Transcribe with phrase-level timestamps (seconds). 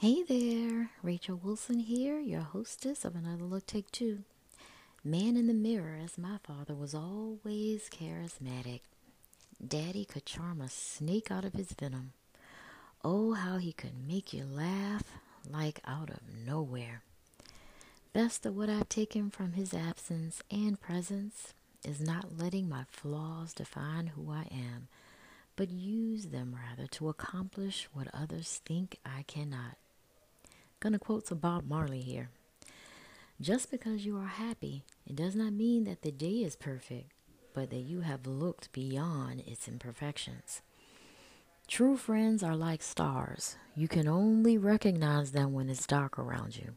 [0.00, 4.20] Hey there, Rachel Wilson here, your hostess of Another Look Take Two.
[5.04, 8.80] Man in the mirror, as my father was always charismatic.
[9.62, 12.14] Daddy could charm a snake out of his venom.
[13.04, 15.02] Oh, how he could make you laugh
[15.46, 17.02] like out of nowhere.
[18.14, 21.52] Best of what I've taken from his absence and presence
[21.86, 24.88] is not letting my flaws define who I am,
[25.56, 29.76] but use them rather to accomplish what others think I cannot.
[30.80, 32.30] Gonna quote some Bob Marley here.
[33.38, 37.12] Just because you are happy, it does not mean that the day is perfect,
[37.52, 40.62] but that you have looked beyond its imperfections.
[41.68, 43.56] True friends are like stars.
[43.76, 46.72] You can only recognize them when it's dark around you.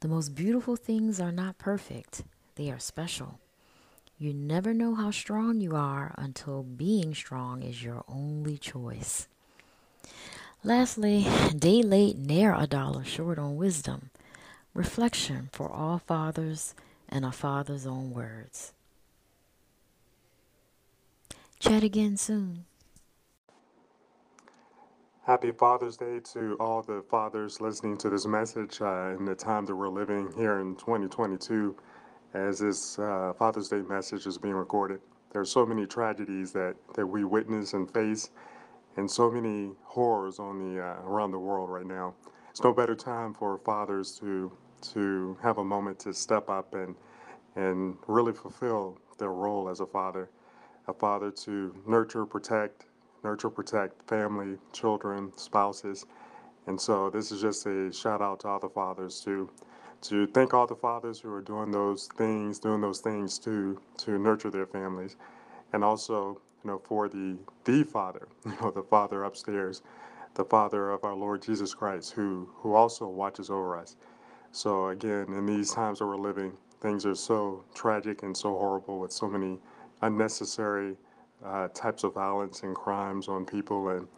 [0.00, 2.24] The most beautiful things are not perfect,
[2.56, 3.38] they are special.
[4.18, 9.28] You never know how strong you are until being strong is your only choice.
[10.64, 11.26] Lastly,
[11.58, 14.10] day late, ne'er a dollar short on wisdom.
[14.74, 16.76] Reflection for all fathers
[17.08, 18.72] and a father's own words.
[21.58, 22.64] Chat again soon.
[25.26, 29.66] Happy Father's Day to all the fathers listening to this message uh, in the time
[29.66, 31.76] that we're living here in 2022
[32.34, 35.00] as this uh, Father's Day message is being recorded.
[35.32, 38.30] There are so many tragedies that, that we witness and face
[38.96, 42.14] and so many horrors on the uh, around the world right now.
[42.50, 44.52] It's no better time for fathers to
[44.92, 46.94] to have a moment to step up and
[47.56, 50.30] and really fulfill their role as a father,
[50.88, 52.86] a father to nurture, protect,
[53.24, 56.06] nurture, protect family, children, spouses.
[56.66, 59.50] And so this is just a shout out to all the fathers to
[60.02, 64.18] to thank all the fathers who are doing those things, doing those things to to
[64.18, 65.16] nurture their families,
[65.72, 69.82] and also you know for the the Father, you know the Father upstairs,
[70.34, 73.96] the Father of our Lord Jesus Christ, who who also watches over us.
[74.52, 79.00] So again, in these times that we're living, things are so tragic and so horrible
[79.00, 79.58] with so many
[80.02, 80.96] unnecessary
[81.44, 84.08] uh, types of violence and crimes on people and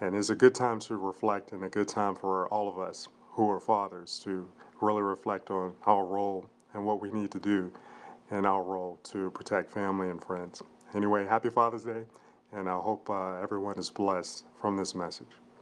[0.00, 3.08] and it's a good time to reflect and a good time for all of us
[3.30, 4.48] who are fathers to
[4.80, 7.72] really reflect on our role and what we need to do
[8.30, 10.62] in our role to protect family and friends.
[10.94, 12.02] Anyway, happy Father's Day,
[12.52, 15.28] and I hope uh, everyone is blessed from this message.